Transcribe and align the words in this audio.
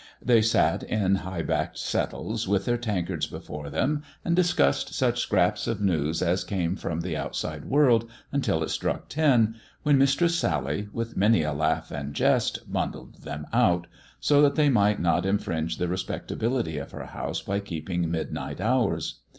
They 0.19 0.41
sat 0.41 0.81
in 0.81 1.13
high 1.17 1.43
backed 1.43 1.77
settles, 1.77 2.47
with 2.47 2.65
their 2.65 2.75
tankards 2.79 3.27
before 3.27 3.69
them, 3.69 4.01
and 4.25 4.35
discussed 4.35 4.95
such 4.95 5.19
scraps 5.19 5.67
of 5.67 5.79
news 5.79 6.23
as 6.23 6.43
came 6.43 6.75
from 6.75 7.01
the 7.01 7.15
outside 7.15 7.65
world 7.65 8.09
until 8.31 8.63
it 8.63 8.71
struck 8.71 9.09
ten, 9.09 9.57
when 9.83 9.99
Mistress 9.99 10.33
Sally, 10.35 10.89
with 10.91 11.15
many 11.15 11.43
a 11.43 11.53
laugh 11.53 11.91
and 11.91 12.15
jest, 12.15 12.61
bundled 12.73 13.21
them 13.21 13.45
out, 13.53 13.85
so 14.19 14.41
that 14.41 14.55
they 14.55 14.69
might 14.69 14.99
not 14.99 15.23
infringe 15.23 15.77
the 15.77 15.87
respectability 15.87 16.79
of 16.79 16.93
her 16.93 17.05
house 17.05 17.43
by 17.43 17.59
keeping 17.59 18.09
mid 18.09 18.33
night 18.33 18.59
hours. 18.59 19.19